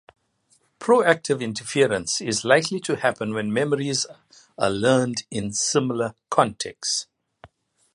Proactive 0.79 1.41
interference 1.43 2.21
is 2.21 2.43
likely 2.43 2.79
to 2.79 2.95
happen 2.95 3.35
when 3.35 3.53
memories 3.53 4.07
are 4.57 4.69
learned 4.71 5.21
in 5.29 5.53
similar 5.53 6.15
contexts. 6.31 7.05